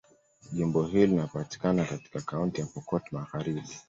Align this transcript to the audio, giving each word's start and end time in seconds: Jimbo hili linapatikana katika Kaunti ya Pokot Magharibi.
Jimbo 0.51 0.83
hili 0.83 1.07
linapatikana 1.07 1.85
katika 1.85 2.21
Kaunti 2.21 2.61
ya 2.61 2.67
Pokot 2.67 3.03
Magharibi. 3.11 3.63